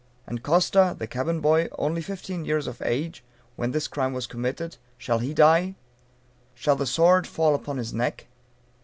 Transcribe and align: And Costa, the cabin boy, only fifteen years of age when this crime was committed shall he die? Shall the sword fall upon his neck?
And 0.25 0.41
Costa, 0.41 0.95
the 0.97 1.05
cabin 1.05 1.41
boy, 1.41 1.69
only 1.77 2.01
fifteen 2.01 2.43
years 2.43 2.65
of 2.65 2.81
age 2.83 3.23
when 3.55 3.69
this 3.69 3.87
crime 3.87 4.13
was 4.13 4.25
committed 4.25 4.77
shall 4.97 5.19
he 5.19 5.31
die? 5.31 5.75
Shall 6.55 6.75
the 6.75 6.87
sword 6.87 7.27
fall 7.27 7.53
upon 7.53 7.77
his 7.77 7.93
neck? 7.93 8.25